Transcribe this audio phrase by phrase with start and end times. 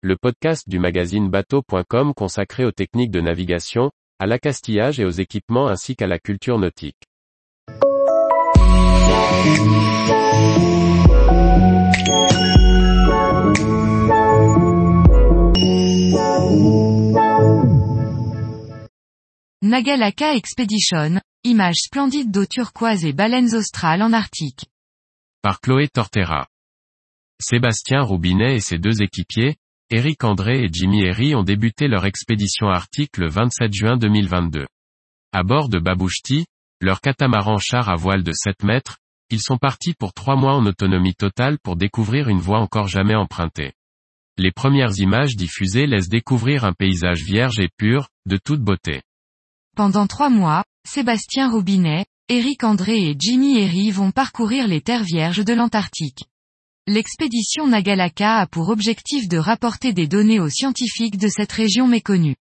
[0.00, 5.66] le podcast du magazine bateau.com consacré aux techniques de navigation, à l'accastillage et aux équipements
[5.66, 7.02] ainsi qu'à la culture nautique.
[19.62, 24.66] Nagalaka Expedition, images splendides d'eau turquoise et baleines australes en Arctique.
[25.42, 26.46] Par Chloé Tortera.
[27.40, 29.56] Sébastien Roubinet et ses deux équipiers,
[29.90, 34.66] Eric André et Jimmy Herry ont débuté leur expédition arctique le 27 juin 2022.
[35.32, 36.44] À bord de Babouchti,
[36.82, 38.98] leur catamaran char à voile de 7 mètres,
[39.30, 43.14] ils sont partis pour trois mois en autonomie totale pour découvrir une voie encore jamais
[43.14, 43.72] empruntée.
[44.36, 49.00] Les premières images diffusées laissent découvrir un paysage vierge et pur, de toute beauté.
[49.74, 55.42] Pendant trois mois, Sébastien Robinet, Éric André et Jimmy Herry vont parcourir les terres vierges
[55.42, 56.24] de l'Antarctique.
[56.90, 62.36] L'expédition Nagalaka a pour objectif de rapporter des données aux scientifiques de cette région méconnue.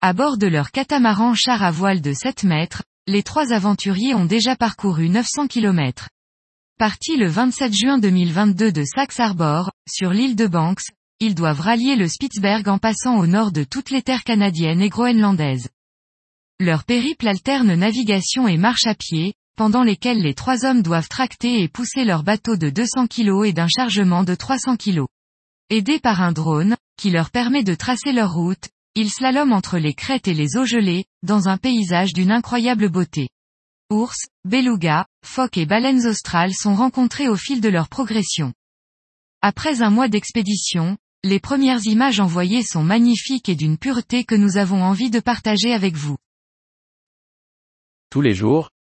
[0.00, 4.24] À bord de leur catamaran char à voile de 7 mètres, les trois aventuriers ont
[4.24, 6.08] déjà parcouru 900 km.
[6.78, 10.88] Partis le 27 juin 2022 de Saxe Harbor, sur l'île de Banks,
[11.20, 14.88] ils doivent rallier le Spitzberg en passant au nord de toutes les terres canadiennes et
[14.88, 15.68] groenlandaises.
[16.58, 21.62] Leur périple alterne navigation et marche à pied, pendant lesquels les trois hommes doivent tracter
[21.62, 25.06] et pousser leur bateau de 200 kg et d'un chargement de 300 kg.
[25.70, 29.94] Aidés par un drone, qui leur permet de tracer leur route, ils slaloment entre les
[29.94, 33.28] crêtes et les eaux gelées, dans un paysage d'une incroyable beauté.
[33.90, 38.52] Ours, belugas, phoques et baleines australes sont rencontrés au fil de leur progression.
[39.40, 44.56] Après un mois d'expédition, les premières images envoyées sont magnifiques et d'une pureté que nous
[44.56, 46.16] avons envie de partager avec vous.
[48.10, 48.70] Tous les jours,